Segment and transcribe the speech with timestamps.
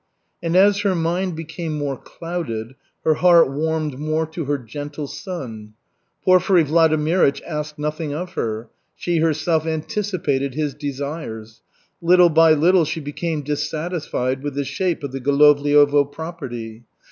[0.41, 5.73] And as her mind became more clouded, her heart warmed more to her gentle son.
[6.25, 8.69] Porfiry Vladimirych asked nothing of her.
[8.95, 11.61] She herself anticipated his desires.
[12.01, 16.83] Little by little she became dissatisfied with the shape of the Golovliovo property.